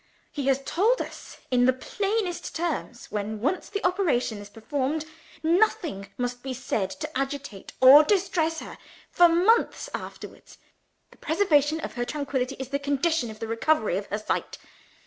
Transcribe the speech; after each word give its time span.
He 0.31 0.47
has 0.47 0.63
told 0.63 0.99
us 0.99 1.37
in 1.51 1.65
the 1.67 1.73
plainest 1.73 2.55
terms 2.55 3.11
when 3.11 3.39
once 3.39 3.69
the 3.69 3.85
operation 3.85 4.39
is 4.39 4.49
performed, 4.49 5.05
nothing 5.43 6.09
must 6.17 6.41
be 6.41 6.55
said 6.55 6.89
to 7.01 7.15
agitate 7.15 7.73
or 7.81 8.03
distress 8.03 8.61
her, 8.61 8.79
for 9.11 9.29
months 9.29 9.91
afterwards. 9.93 10.57
The 11.11 11.17
preservation 11.17 11.79
of 11.81 11.93
her 11.93 12.03
tranquillity 12.05 12.55
is 12.57 12.69
the 12.69 12.79
condition 12.79 13.29
of 13.29 13.37
the 13.37 13.47
recovery 13.47 13.95
of 13.95 14.07
her 14.07 14.17
sight. 14.17 14.57